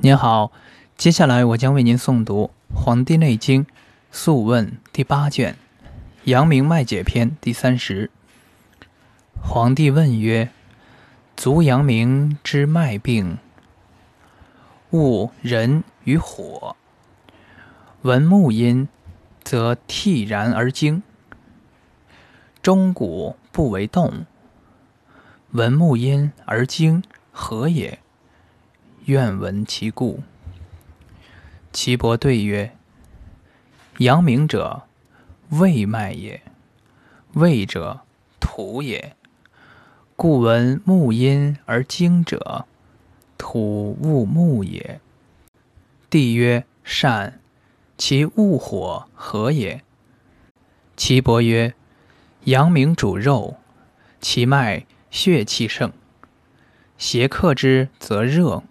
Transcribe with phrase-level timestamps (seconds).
[0.00, 0.52] 您好，
[0.96, 3.64] 接下来我将为您诵读《黄帝内经·
[4.12, 5.54] 素问》第八卷
[6.22, 8.08] 《阳明脉解篇》第三十。
[9.42, 10.50] 皇帝问曰
[11.36, 13.38] ：“足阳明之脉病，
[14.90, 16.76] 恶人与火。
[18.02, 18.86] 闻木音，
[19.42, 21.02] 则惕然而惊；
[22.62, 24.26] 中鼓不为动。
[25.50, 27.98] 闻木音而惊，何也？”
[29.08, 30.20] 愿闻其故。
[31.72, 32.76] 岐伯对曰
[34.00, 34.82] ：“阳明者，
[35.48, 36.42] 胃脉也。
[37.32, 38.00] 胃者，
[38.38, 39.16] 土也。
[40.14, 42.66] 故闻木阴而惊者，
[43.38, 45.00] 土物木也。”
[46.10, 47.40] 帝曰：“善。
[47.96, 49.82] 其物火何也？”
[50.98, 51.72] 岐伯曰
[52.44, 53.56] ：“阳明主肉，
[54.20, 55.90] 其脉血气盛，
[56.98, 58.62] 邪克之，则热。”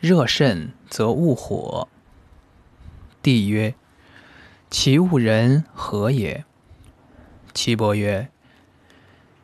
[0.00, 1.86] 热甚则恶火。
[3.20, 3.74] 帝曰
[4.70, 6.46] ：“其物人何也？”
[7.52, 8.30] 岐伯曰：“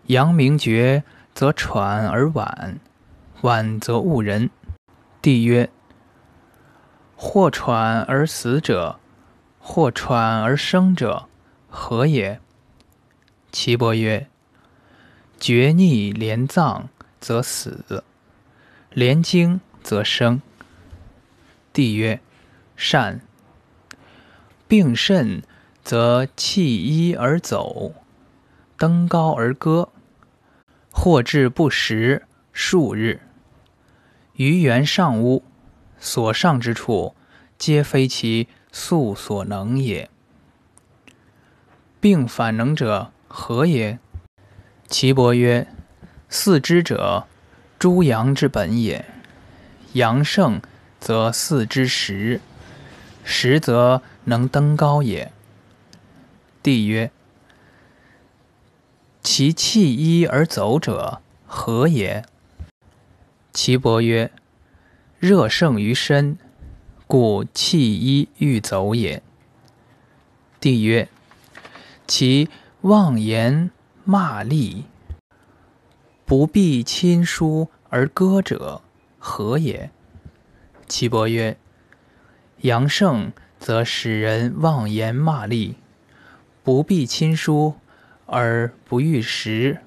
[0.09, 2.81] 阳明厥，则喘而晚，
[3.43, 4.49] 晚则恶人。”
[5.21, 5.69] 帝曰
[7.15, 8.99] ：“或喘而死者，
[9.61, 11.29] 或喘而生者，
[11.69, 12.41] 何也？”
[13.53, 14.27] 岐伯曰
[15.39, 16.89] ：“厥逆连脏，
[17.21, 18.03] 则死；
[18.91, 20.43] 连经。”则生。
[21.77, 22.19] 帝曰
[22.75, 23.21] ：“善。
[24.67, 25.43] 病甚，
[25.85, 27.93] 则弃衣而走，
[28.79, 29.91] 登高而歌，
[30.91, 33.21] 或至不食数日。
[34.37, 35.45] 于原上屋，
[35.99, 37.15] 所上之处，
[37.59, 40.09] 皆非其素所能也。
[42.01, 43.99] 病反能者何也？”
[44.89, 45.69] 岐伯曰
[46.31, 47.27] ：“四肢者，
[47.79, 49.05] 诸阳之本也。”
[49.93, 50.63] 阳盛，
[51.07, 52.41] 则四之实；
[53.23, 55.31] 实则能登高也。
[56.65, 57.13] 帝曰：
[59.23, 62.25] 其弃衣而走者何也？
[63.53, 64.33] 岐伯曰：
[65.21, 66.39] 热盛于身，
[67.07, 69.23] 故弃衣欲走也。
[70.59, 71.09] 帝曰：
[72.09, 72.49] 其
[72.81, 73.71] 妄言
[74.03, 74.83] 骂詈，
[76.25, 78.83] 不避亲疏而歌者。
[79.21, 79.89] 何也？
[80.89, 81.57] 岐伯曰
[82.63, 85.75] ：“阳盛则使人妄言骂詈，
[86.63, 87.75] 不避亲疏
[88.27, 89.79] 而不欲食，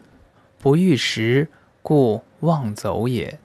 [0.59, 1.47] 不欲食
[1.81, 3.39] 故妄走也。”